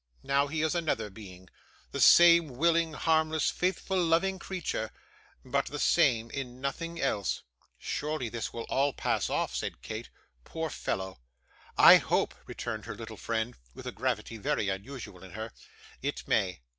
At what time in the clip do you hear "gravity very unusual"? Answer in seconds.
13.91-15.23